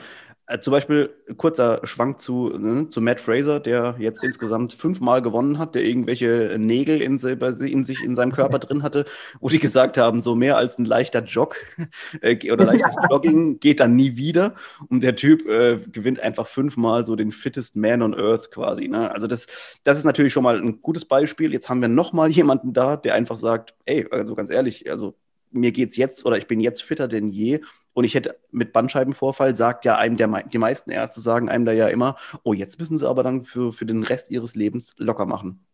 [0.59, 5.75] zum Beispiel kurzer Schwank zu, ne, zu Matt Fraser, der jetzt insgesamt fünfmal gewonnen hat,
[5.75, 9.05] der irgendwelche Nägel in, in, sich in seinem Körper drin hatte,
[9.39, 11.55] wo die gesagt haben, so mehr als ein leichter Jog
[12.21, 14.55] äh, oder leichtes Jogging geht dann nie wieder.
[14.89, 18.87] Und der Typ äh, gewinnt einfach fünfmal so den fittest Man on Earth quasi.
[18.87, 19.11] Ne?
[19.11, 19.47] Also das,
[19.83, 21.53] das ist natürlich schon mal ein gutes Beispiel.
[21.53, 25.15] Jetzt haben wir nochmal jemanden da, der einfach sagt, ey, also ganz ehrlich, also
[25.51, 27.59] mir geht's jetzt oder ich bin jetzt fitter denn je
[27.93, 31.71] und ich hätte mit Bandscheibenvorfall, sagt ja einem der, die meisten Ärzte sagen einem da
[31.71, 35.25] ja immer, oh, jetzt müssen sie aber dann für, für den Rest ihres Lebens locker
[35.25, 35.65] machen.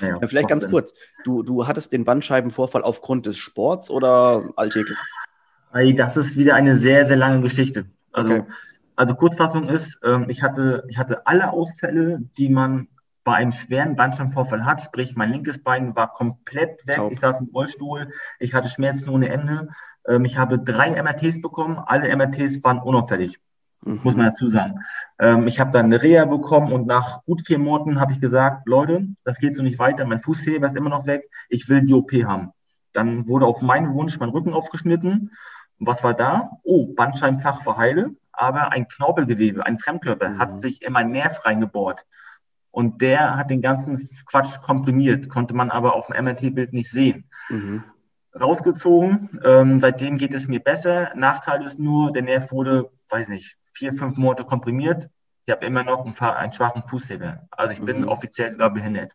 [0.00, 0.92] Ja, äh, Vielleicht ganz kurz,
[1.24, 4.98] du, du hattest den Bandscheibenvorfall aufgrund des Sports oder alltäglich?
[5.96, 7.86] Das ist wieder eine sehr, sehr lange Geschichte.
[8.12, 8.52] Also, okay.
[8.94, 12.88] also Kurzfassung ist, ähm, ich hatte, ich hatte alle Ausfälle, die man
[13.24, 17.48] bei einem schweren Bandscheibenvorfall hat, sprich mein linkes Bein war komplett weg, ich saß im
[17.54, 19.68] Rollstuhl, ich hatte Schmerzen ohne Ende.
[20.08, 23.38] Ähm, ich habe drei MRTs bekommen, alle MRTs waren unauffällig,
[23.84, 24.00] mhm.
[24.02, 24.80] muss man dazu sagen.
[25.18, 28.66] Ähm, ich habe dann eine Reha bekommen und nach gut vier Monaten habe ich gesagt,
[28.66, 31.94] Leute, das geht so nicht weiter, mein Fußheber ist immer noch weg, ich will die
[31.94, 32.50] OP haben.
[32.92, 35.32] Dann wurde auf meinen Wunsch mein Rücken aufgeschnitten.
[35.80, 36.50] Was war da?
[36.62, 40.38] Oh, Bandscheibenfach verheile, aber ein Knorpelgewebe, ein Fremdkörper mhm.
[40.38, 42.06] hat sich in mein Nerv reingebohrt.
[42.70, 47.30] Und der hat den ganzen Quatsch komprimiert, konnte man aber auf dem MRT-Bild nicht sehen.
[47.48, 47.84] Mhm.
[48.38, 51.12] Rausgezogen, ähm, seitdem geht es mir besser.
[51.14, 55.08] Nachteil ist nur, der Nerv wurde, weiß nicht, vier, fünf Monate komprimiert.
[55.46, 57.46] Ich habe immer noch einen, einen schwachen Fußheber.
[57.50, 58.08] Also ich bin mhm.
[58.08, 59.12] offiziell sogar behindert.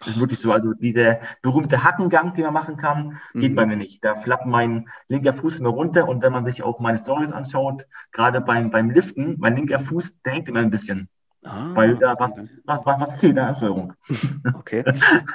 [0.00, 0.50] Das ist wirklich so.
[0.50, 3.56] Also dieser berühmte Hackengang, den man machen kann, geht mhm.
[3.56, 4.04] bei mir nicht.
[4.04, 7.86] Da flappt mein linker Fuß immer runter und wenn man sich auch meine Stories anschaut,
[8.10, 11.08] gerade beim, beim Liften, mein linker Fuß, der hängt immer ein bisschen.
[11.44, 13.94] Ah, weil da was, was, was fehlt an Ansteuerung.
[14.54, 14.84] Okay.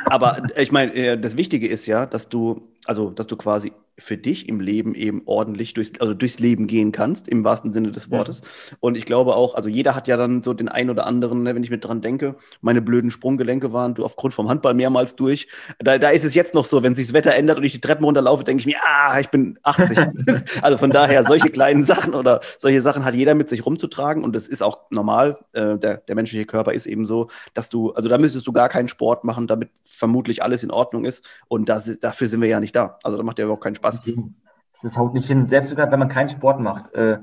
[0.05, 4.17] Aber ich meine, äh, das Wichtige ist ja, dass du, also dass du quasi für
[4.17, 8.11] dich im Leben eben ordentlich durchs, also durchs Leben gehen kannst, im wahrsten Sinne des
[8.11, 8.41] Wortes.
[8.41, 8.77] Ja.
[8.79, 11.55] Und ich glaube auch, also jeder hat ja dann so den einen oder anderen, ne,
[11.55, 15.47] wenn ich mit dran denke, meine blöden Sprunggelenke waren du aufgrund vom Handball mehrmals durch.
[15.79, 17.81] Da, da ist es jetzt noch so, wenn sich das Wetter ändert und ich die
[17.81, 19.97] Treppen runterlaufe, denke ich mir, ah, ich bin 80.
[20.61, 24.35] also von daher, solche kleinen Sachen oder solche Sachen hat jeder mit sich rumzutragen und
[24.35, 25.35] das ist auch normal.
[25.53, 28.69] Äh, der, der menschliche Körper ist eben so, dass du, also da müsstest du gar
[28.69, 31.25] keinen Sport machen, damit vermutlich alles in Ordnung ist.
[31.47, 32.99] Und das, dafür sind wir ja nicht da.
[33.03, 34.09] Also da macht ja überhaupt keinen Spaß.
[34.83, 35.49] Das haut nicht hin.
[35.49, 37.17] Selbst sogar, wenn man keinen Sport macht, äh,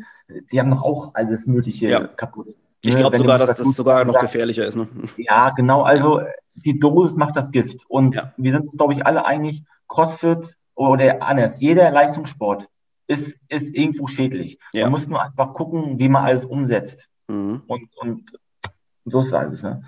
[0.50, 2.06] die haben doch auch alles Mögliche ja.
[2.06, 2.56] kaputt.
[2.84, 4.76] Ich ne, glaube sogar, dass das sogar noch gefährlicher ist.
[4.76, 4.88] Ne?
[5.16, 5.82] Ja, genau.
[5.82, 6.20] Also
[6.54, 7.84] die Dosis macht das Gift.
[7.88, 8.32] Und ja.
[8.36, 12.68] wir sind uns, glaube ich, alle einig, CrossFit oder anders, jeder Leistungssport
[13.06, 14.58] ist, ist irgendwo schädlich.
[14.72, 14.84] Ja.
[14.84, 17.08] Man muss nur einfach gucken, wie man alles umsetzt.
[17.28, 17.62] Mhm.
[17.66, 18.38] Und, und
[19.04, 19.62] so ist es alles.
[19.62, 19.82] Ne?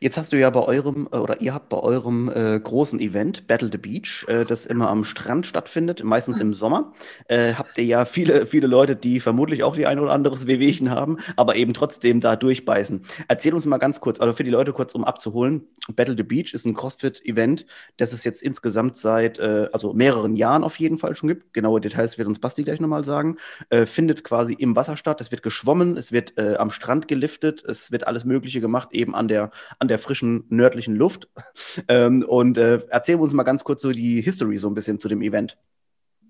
[0.00, 3.48] Jetzt hast du ja bei eurem, äh, oder ihr habt bei eurem äh, großen Event,
[3.48, 6.92] Battle the Beach, äh, das immer am Strand stattfindet, meistens im Sommer,
[7.26, 10.90] äh, habt ihr ja viele, viele Leute, die vermutlich auch die ein oder anderes Wehwehchen
[10.90, 13.04] haben, aber eben trotzdem da durchbeißen.
[13.26, 15.66] Erzähl uns mal ganz kurz, also für die Leute kurz, um abzuholen.
[15.96, 20.62] Battle the Beach ist ein CrossFit-Event, das es jetzt insgesamt seit, äh, also mehreren Jahren
[20.62, 21.52] auf jeden Fall schon gibt.
[21.54, 23.36] Genaue Details wird uns Basti gleich nochmal sagen.
[23.70, 27.90] Äh, findet quasi im Wasser statt, es wird geschwommen, es wird am Strand geliftet, es
[27.90, 31.28] wird alles Mögliche gemacht, eben an der, an der frischen nördlichen Luft.
[31.86, 35.08] Ähm, und äh, erzähl uns mal ganz kurz so die History so ein bisschen zu
[35.08, 35.56] dem Event.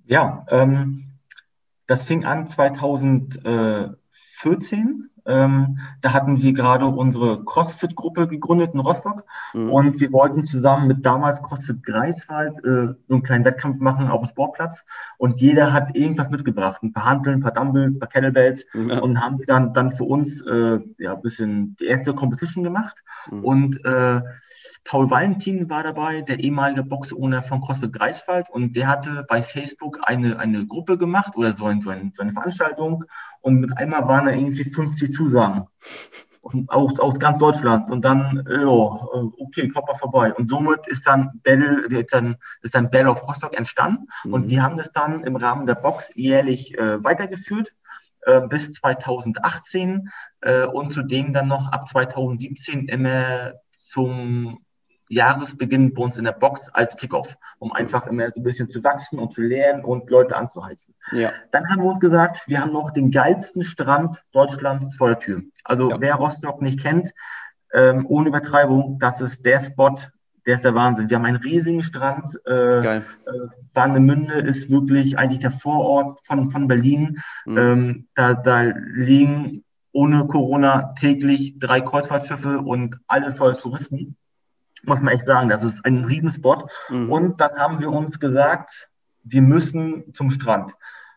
[0.04, 1.14] Ja, ähm,
[1.86, 9.24] das fing an 2014 ähm, da hatten wir gerade unsere CrossFit-Gruppe gegründet in Rostock.
[9.54, 9.70] Mhm.
[9.70, 14.22] und wir wollten zusammen mit damals CrossFit Greifswald äh, so einen kleinen Wettkampf machen auf
[14.22, 14.84] dem Sportplatz.
[15.18, 18.64] Und jeder hat irgendwas mitgebracht, ein paar Handeln, ein paar Dumbbells, ein paar Kettlebells.
[18.74, 19.00] Ja.
[19.00, 23.02] und haben dann, dann für uns äh, ja, ein bisschen die erste Competition gemacht.
[23.30, 23.44] Mhm.
[23.44, 24.20] und äh,
[24.84, 28.48] Paul Valentin war dabei, der ehemalige Boxowner von CrossFit Greifswald.
[28.50, 32.22] Und der hatte bei Facebook eine, eine Gruppe gemacht oder so, ein, so, eine, so
[32.22, 33.04] eine Veranstaltung.
[33.40, 35.66] Und mit einmal waren da irgendwie 50 Zusagen.
[36.40, 37.90] Und aus, aus ganz Deutschland.
[37.90, 40.32] Und dann, ja, okay, kommt mal vorbei.
[40.32, 44.06] Und somit ist dann Bell, ist dann, ist dann Bell of Rostock entstanden.
[44.24, 44.32] Mhm.
[44.32, 47.74] Und wir haben das dann im Rahmen der Box jährlich äh, weitergeführt
[48.22, 50.08] äh, bis 2018
[50.40, 54.64] äh, und zudem dann noch ab 2017 immer zum
[55.08, 58.82] Jahresbeginn bei uns in der Box als Kickoff, um einfach immer so ein bisschen zu
[58.84, 60.94] wachsen und zu lernen und Leute anzuheizen.
[61.12, 61.32] Ja.
[61.50, 65.42] Dann haben wir uns gesagt, wir haben noch den geilsten Strand Deutschlands vor der Tür.
[65.64, 66.00] Also ja.
[66.00, 67.12] wer Rostock nicht kennt,
[67.72, 69.94] ähm, ohne Übertreibung, das ist der Spot,
[70.46, 71.10] der ist der Wahnsinn.
[71.10, 72.34] Wir haben einen riesigen Strand.
[72.46, 73.04] Äh, Geil.
[73.26, 73.30] Äh,
[73.74, 77.18] Warnemünde ist wirklich eigentlich der Vorort von, von Berlin.
[77.44, 77.58] Mhm.
[77.58, 84.16] Ähm, da, da liegen ohne Corona täglich drei Kreuzfahrtschiffe und alles voller Touristen
[84.84, 86.70] muss man echt sagen, das ist ein Riesenspot.
[86.88, 87.10] Mhm.
[87.10, 88.90] Und dann haben wir uns gesagt,
[89.24, 90.72] wir müssen zum Strand.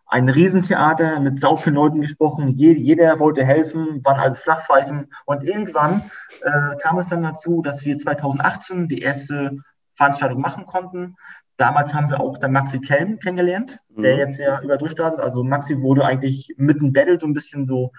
[0.08, 2.50] Ein Riesentheater mit sau vielen Leuten gesprochen.
[2.58, 5.08] Jeder wollte helfen, waren alles Flachpfeifen.
[5.26, 9.58] Und irgendwann äh, kam es dann dazu, dass wir 2018 die erste
[9.96, 11.16] Veranstaltung machen konnten.
[11.62, 14.02] Damals haben wir auch dann Maxi Kelm kennengelernt, mhm.
[14.02, 15.20] der jetzt ja über durchstartet.
[15.20, 17.92] Also Maxi wurde eigentlich mitten Battle so ein bisschen so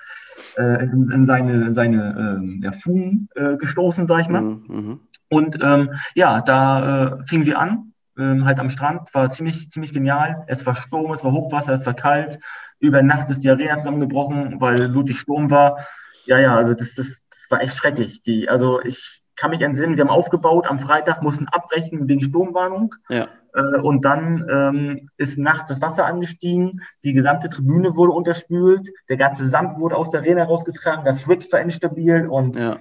[0.56, 4.42] äh, in, in, seine, in seine äh, ja, Fugen äh, gestoßen, sag ich mal.
[4.42, 5.00] Mhm.
[5.32, 9.94] Und ähm, ja, da äh, fingen wir an, ähm, halt am Strand, war ziemlich, ziemlich
[9.94, 10.44] genial.
[10.46, 12.38] Es war Sturm, es war Hochwasser, es war kalt.
[12.80, 15.78] Über Nacht ist die Arena zusammengebrochen, weil wirklich Sturm war.
[16.26, 18.22] Ja, ja, also das, das, das war echt schrecklich.
[18.22, 22.94] Die, also ich kann mich entsinnen, wir haben aufgebaut, am Freitag mussten abbrechen wegen Sturmwarnung.
[23.08, 23.26] Ja.
[23.54, 26.72] Äh, und dann ähm, ist nachts das Wasser angestiegen,
[27.04, 31.50] die gesamte Tribüne wurde unterspült, der ganze Sand wurde aus der Arena rausgetragen, das Rig
[31.52, 32.76] war instabil und ja.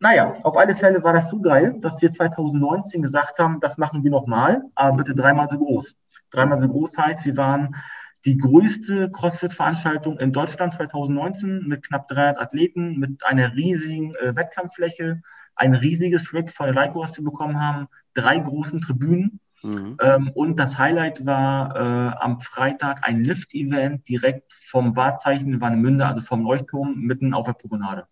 [0.00, 4.04] Naja, auf alle Fälle war das so geil, dass wir 2019 gesagt haben, das machen
[4.04, 5.96] wir nochmal, aber bitte dreimal so groß.
[6.30, 7.76] Dreimal so groß heißt, wir waren
[8.24, 15.22] die größte CrossFit-Veranstaltung in Deutschland 2019 mit knapp 300 Athleten, mit einer riesigen äh, Wettkampffläche,
[15.54, 19.40] ein riesiges Rig von der Leico, was wir bekommen haben, drei großen Tribünen.
[19.62, 19.96] Mhm.
[20.02, 26.20] Ähm, und das Highlight war äh, am Freitag ein Lift-Event direkt vom Wahrzeichen Warnemünde, also
[26.20, 28.06] vom Leuchtturm, mitten auf der Promenade.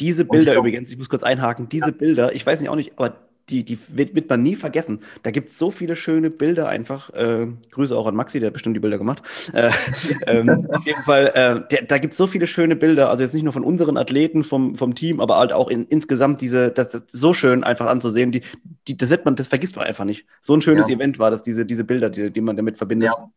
[0.00, 1.92] Diese Bilder übrigens, ich muss kurz einhaken, diese ja.
[1.92, 3.16] Bilder, ich weiß nicht auch nicht, aber
[3.48, 5.00] die, die wird, wird man nie vergessen.
[5.22, 7.10] Da gibt es so viele schöne Bilder einfach.
[7.10, 9.22] Äh, Grüße auch an Maxi, der hat bestimmt die Bilder gemacht.
[9.52, 9.70] Äh,
[10.26, 13.34] ähm, auf jeden Fall, äh, der, da gibt es so viele schöne Bilder, also jetzt
[13.34, 16.90] nicht nur von unseren Athleten, vom, vom Team, aber halt auch in, insgesamt diese, das,
[16.90, 18.32] das so schön einfach anzusehen.
[18.32, 18.42] Die,
[18.88, 20.26] die, das wird man, das vergisst man einfach nicht.
[20.40, 20.96] So ein schönes ja.
[20.96, 23.06] Event war das, diese, diese Bilder, die, die man damit verbindet.
[23.06, 23.30] Ja.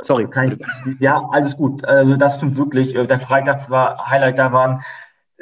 [0.00, 0.28] Sorry.
[0.52, 1.84] Ich, ja, alles gut.
[1.84, 2.94] Also das stimmt wirklich.
[2.94, 4.80] Äh, der Freitag war Highlight, da waren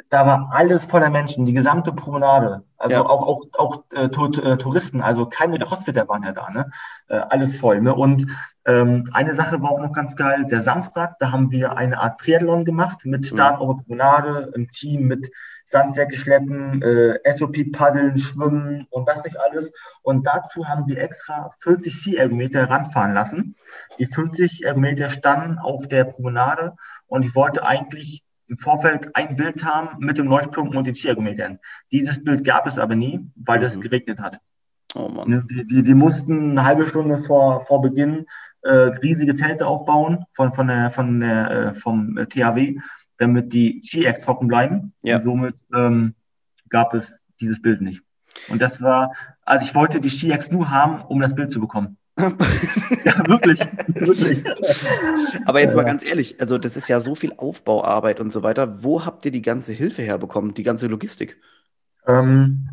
[0.09, 2.63] da war alles voller Menschen, die gesamte Promenade.
[2.77, 3.05] Also ja.
[3.05, 6.69] auch, auch, auch äh, äh, Touristen, also keine Crossfitter waren ja da, ne?
[7.07, 7.81] Äh, alles voll.
[7.81, 7.93] Ne?
[7.93, 8.27] Und
[8.65, 12.21] ähm, eine Sache war auch noch ganz geil, der Samstag, da haben wir eine Art
[12.21, 13.25] Triathlon gemacht mit mhm.
[13.25, 15.31] Start auf der Promenade, im Team mit
[15.65, 19.73] Sandsäcke schleppen, äh, SOP paddeln, schwimmen und das nicht alles.
[20.01, 23.55] Und dazu haben wir extra 40 Ski-Ergometer ranfahren lassen.
[23.99, 26.75] Die 40 Ergometer standen auf der Promenade
[27.07, 31.59] und ich wollte eigentlich im Vorfeld ein Bild haben mit dem Leuchtturm und den Skiergometern.
[31.91, 33.81] Dieses Bild gab es aber nie, weil es mhm.
[33.81, 34.39] geregnet hat.
[34.95, 35.29] Oh Mann.
[35.29, 38.25] Ne, wir, wir, wir, mussten eine halbe Stunde vor, vor Beginn
[38.61, 42.77] äh, riesige Zelte aufbauen von, von der, von der, äh, vom THW,
[43.17, 44.93] damit die Ski-Acts trocken bleiben.
[45.03, 45.15] Ja.
[45.15, 46.15] Und somit ähm,
[46.69, 48.01] gab es dieses Bild nicht.
[48.49, 51.97] Und das war, also ich wollte die Ski-Acts nur haben, um das Bild zu bekommen.
[52.17, 54.43] ja, wirklich, wirklich.
[55.45, 58.83] Aber jetzt mal ganz ehrlich, also das ist ja so viel Aufbauarbeit und so weiter.
[58.83, 61.37] Wo habt ihr die ganze Hilfe herbekommen, die ganze Logistik?
[62.05, 62.69] Ähm,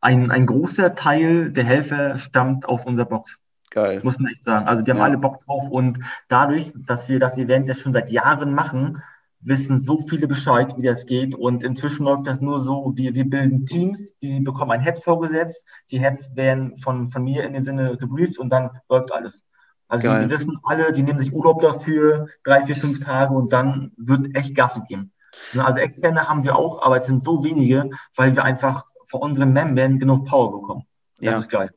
[0.00, 3.38] ein, ein großer Teil der Helfer stammt aus unserer Box.
[3.70, 4.00] Geil.
[4.02, 4.66] Muss man echt sagen.
[4.66, 5.04] Also die haben ja.
[5.04, 9.00] alle Bock drauf und dadurch, dass wir das Event ja schon seit Jahren machen,
[9.42, 11.34] wissen so viele Bescheid, wie das geht.
[11.34, 15.64] Und inzwischen läuft das nur so, wir, wir bilden Teams, die bekommen ein Head vorgesetzt.
[15.90, 19.46] Die Heads werden von, von mir in dem Sinne gebrieft und dann läuft alles.
[19.90, 23.52] Also die, die, wissen alle, die nehmen sich Urlaub dafür, drei, vier, fünf Tage und
[23.52, 25.12] dann wird echt Gas gegeben.
[25.52, 29.20] Ne, also externe haben wir auch, aber es sind so wenige, weil wir einfach von
[29.20, 30.84] unseren Membern genug Power bekommen.
[31.16, 31.38] Das ja.
[31.38, 31.70] ist geil.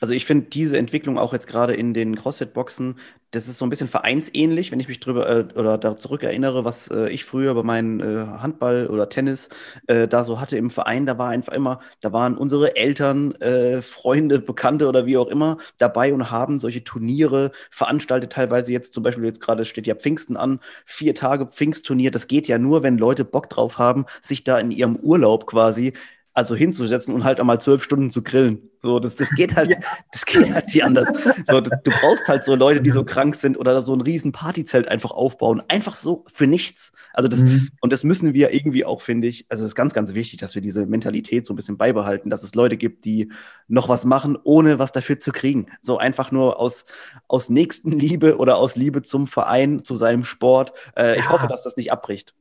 [0.00, 2.96] Also ich finde diese Entwicklung auch jetzt gerade in den CrossFit-Boxen,
[3.32, 6.88] das ist so ein bisschen vereinsähnlich, wenn ich mich drüber äh, oder da zurückerinnere, was
[6.88, 9.48] äh, ich früher bei meinen äh, Handball oder Tennis
[9.86, 13.80] äh, da so hatte im Verein, da war einfach immer, da waren unsere Eltern, äh,
[13.80, 19.02] Freunde, Bekannte oder wie auch immer dabei und haben solche Turniere veranstaltet, teilweise jetzt zum
[19.02, 22.98] Beispiel jetzt gerade steht ja Pfingsten an, vier Tage Pfingstturnier, das geht ja nur, wenn
[22.98, 25.94] Leute Bock drauf haben, sich da in ihrem Urlaub quasi
[26.34, 28.70] also hinzusetzen und halt einmal zwölf Stunden zu grillen.
[28.80, 29.76] So, das, das geht halt, ja.
[30.12, 31.08] das geht halt nicht anders.
[31.48, 34.88] So, du brauchst halt so Leute, die so krank sind oder so ein riesen Partyzelt
[34.88, 35.62] einfach aufbauen.
[35.68, 36.92] Einfach so für nichts.
[37.12, 37.68] Also das, mhm.
[37.80, 40.54] und das müssen wir irgendwie auch, finde ich, also es ist ganz, ganz wichtig, dass
[40.54, 43.30] wir diese Mentalität so ein bisschen beibehalten, dass es Leute gibt, die
[43.68, 45.66] noch was machen, ohne was dafür zu kriegen.
[45.80, 46.84] So einfach nur aus,
[47.28, 50.72] aus Nächstenliebe oder aus Liebe zum Verein, zu seinem Sport.
[50.96, 51.14] Äh, ja.
[51.20, 52.34] Ich hoffe, dass das nicht abbricht.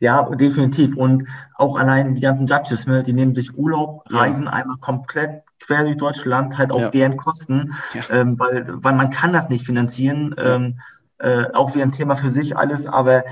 [0.00, 0.96] Ja, definitiv.
[0.96, 4.52] Und auch allein die ganzen Judges, ne, die nehmen sich Urlaub, reisen ja.
[4.52, 6.90] einmal komplett quer durch Deutschland, halt auf ja.
[6.90, 8.02] deren Kosten, ja.
[8.10, 10.34] ähm, weil, weil man kann das nicht finanzieren.
[10.38, 10.78] Ähm,
[11.18, 13.24] äh, auch wie ein Thema für sich alles, aber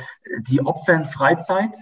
[0.48, 1.76] die opfern Freizeit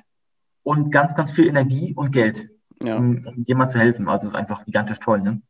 [0.63, 2.49] und ganz, ganz viel Energie und Geld.
[2.83, 2.97] Ja.
[2.97, 4.09] Um, um jemand zu helfen.
[4.09, 5.21] Also ist einfach gigantisch toll.
[5.21, 5.41] Ne?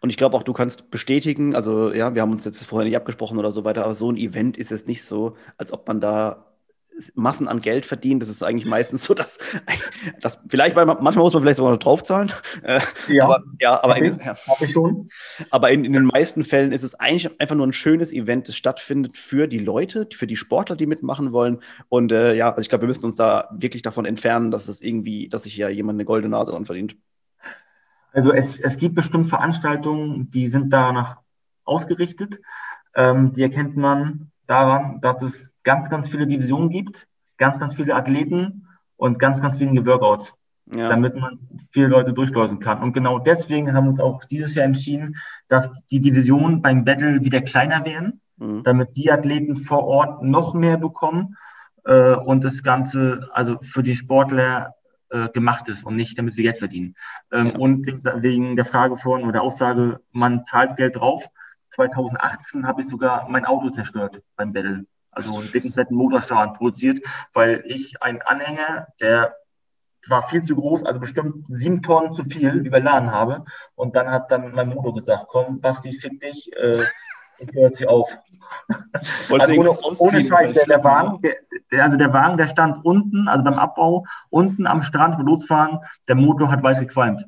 [0.00, 2.96] Und ich glaube auch, du kannst bestätigen, also ja, wir haben uns jetzt vorher nicht
[2.96, 6.00] abgesprochen oder so weiter, aber so ein Event ist es nicht so, als ob man
[6.00, 6.53] da
[7.14, 8.20] Massen an Geld verdienen.
[8.20, 9.38] Das ist eigentlich meistens so, dass,
[10.20, 12.32] dass vielleicht manchmal muss man vielleicht sogar noch draufzahlen.
[12.62, 14.36] Äh, ja, aber, ja, aber, in, ja.
[15.50, 18.56] aber in, in den meisten Fällen ist es eigentlich einfach nur ein schönes Event, das
[18.56, 21.60] stattfindet für die Leute, für die Sportler, die mitmachen wollen.
[21.88, 24.82] Und äh, ja, also ich glaube, wir müssen uns da wirklich davon entfernen, dass es
[24.82, 26.96] irgendwie, dass sich ja jemand eine goldene Nase dran verdient.
[28.12, 31.18] Also es, es gibt bestimmt Veranstaltungen, die sind danach
[31.64, 32.40] ausgerichtet.
[32.94, 37.94] Ähm, die erkennt man daran, dass es ganz, ganz viele Divisionen gibt, ganz, ganz viele
[37.94, 40.34] Athleten und ganz, ganz wenige Workouts,
[40.72, 40.88] ja.
[40.88, 41.38] damit man
[41.70, 42.82] viele Leute durchläusen kann.
[42.82, 45.16] Und genau deswegen haben wir uns auch dieses Jahr entschieden,
[45.48, 48.62] dass die Divisionen beim Battle wieder kleiner werden, mhm.
[48.62, 51.36] damit die Athleten vor Ort noch mehr bekommen
[51.84, 54.74] äh, und das Ganze also für die Sportler
[55.10, 56.94] äh, gemacht ist und nicht damit sie Geld verdienen.
[57.32, 57.56] Ähm, ja.
[57.56, 61.28] Und wegen der Frage vorhin oder Aussage, man zahlt Geld drauf,
[61.70, 64.86] 2018 habe ich sogar mein Auto zerstört beim Battle.
[65.14, 67.00] Also einen dicken, fetten Motorschaden produziert,
[67.32, 69.34] weil ich einen Anhänger, der
[70.08, 73.44] war viel zu groß, also bestimmt sieben Tonnen zu viel überladen habe.
[73.74, 76.82] Und dann hat dann mein Motor gesagt, komm, Basti, fick dich, äh,
[77.38, 78.16] ich höre jetzt hier auf.
[79.30, 81.34] also ohne, ohne Scheiß, der, der Wagen, der,
[81.72, 85.80] der, also der Wagen, der stand unten, also beim Abbau, unten am Strand, wo losfahren,
[86.08, 87.26] der Motor hat weiß gequalmt.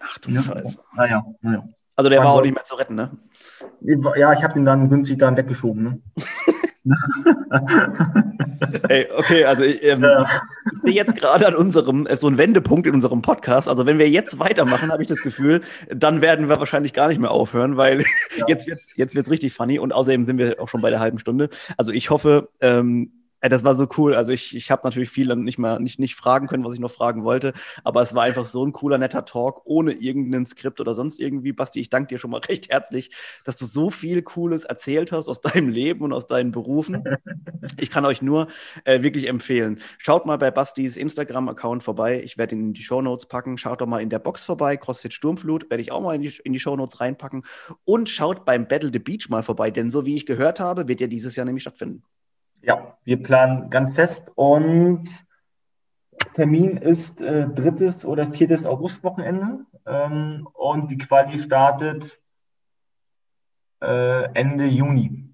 [0.00, 0.42] Ach du ja.
[0.42, 0.78] Scheiße.
[0.94, 1.64] Naja, naja.
[1.96, 3.10] Also der war auch nicht mehr zu retten, ne?
[3.80, 6.00] Ja, ich habe den dann günstig dann weggeschoben, ne?
[8.88, 10.22] Ey, okay, also ich, ähm, ja.
[10.22, 13.68] ich sehe jetzt gerade an unserem, äh, so ein Wendepunkt in unserem Podcast.
[13.68, 15.62] Also wenn wir jetzt weitermachen, habe ich das Gefühl,
[15.94, 18.04] dann werden wir wahrscheinlich gar nicht mehr aufhören, weil
[18.36, 18.44] ja.
[18.48, 21.00] jetzt wird es jetzt wird's richtig funny und außerdem sind wir auch schon bei der
[21.00, 21.50] halben Stunde.
[21.76, 23.12] Also ich hoffe, ähm,
[23.42, 24.14] ja, das war so cool.
[24.14, 26.90] Also ich, ich habe natürlich viel nicht mal nicht, nicht fragen können, was ich noch
[26.90, 27.52] fragen wollte,
[27.84, 31.52] aber es war einfach so ein cooler, netter Talk, ohne irgendein Skript oder sonst irgendwie.
[31.52, 33.10] Basti, ich danke dir schon mal recht herzlich,
[33.44, 37.04] dass du so viel Cooles erzählt hast aus deinem Leben und aus deinen Berufen.
[37.78, 38.48] Ich kann euch nur
[38.84, 39.80] äh, wirklich empfehlen.
[39.98, 42.22] Schaut mal bei Bastis Instagram-Account vorbei.
[42.22, 43.58] Ich werde ihn in die Show Notes packen.
[43.58, 44.76] Schaut doch mal in der Box vorbei.
[44.76, 47.44] CrossFit Sturmflut werde ich auch mal in die, in die Show Notes reinpacken.
[47.84, 51.00] Und schaut beim Battle the Beach mal vorbei, denn so wie ich gehört habe, wird
[51.00, 52.02] ja dieses Jahr nämlich stattfinden.
[52.62, 55.04] Ja, wir planen ganz fest und
[56.34, 62.20] Termin ist äh, drittes oder viertes Augustwochenende ähm, und die Quali startet
[63.80, 65.28] äh, Ende Juni.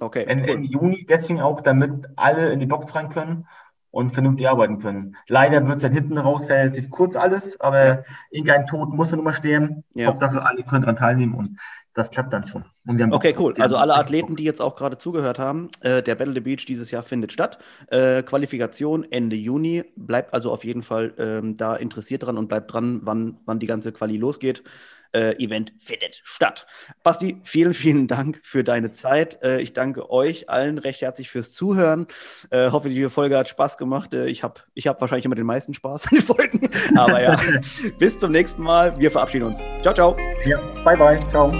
[0.00, 0.24] Okay.
[0.24, 0.54] Ende, cool.
[0.56, 3.46] Ende Juni, deswegen auch, damit alle in die Box rein können
[3.94, 5.16] und vernünftig arbeiten können.
[5.28, 9.32] Leider wird es dann hinten raus relativ kurz alles, aber irgendein Tod muss nun mal
[9.32, 9.84] stehen.
[9.94, 10.08] Ja.
[10.08, 11.58] Hauptsache, alle können daran teilnehmen und
[11.94, 12.64] das klappt dann schon.
[13.12, 13.54] okay, cool.
[13.60, 16.90] Also alle Athleten, die jetzt auch gerade zugehört haben, äh, der Battle the Beach dieses
[16.90, 17.58] Jahr findet statt.
[17.86, 19.84] Äh, Qualifikation Ende Juni.
[19.94, 23.68] Bleibt also auf jeden Fall ähm, da interessiert dran und bleibt dran, wann, wann die
[23.68, 24.64] ganze Quali losgeht
[25.14, 26.66] äh, Event findet statt.
[27.02, 29.42] Basti, vielen, vielen Dank für deine Zeit.
[29.42, 32.06] Äh, ich danke euch allen recht herzlich fürs Zuhören.
[32.50, 34.12] Äh, hoffe, die Folge hat Spaß gemacht.
[34.14, 36.68] Äh, ich habe ich hab wahrscheinlich immer den meisten Spaß an den Folgen.
[36.96, 37.40] Aber ja,
[37.98, 38.98] bis zum nächsten Mal.
[38.98, 39.58] Wir verabschieden uns.
[39.82, 40.16] Ciao, ciao.
[40.44, 41.26] Ja, bye, bye.
[41.28, 41.52] Ciao.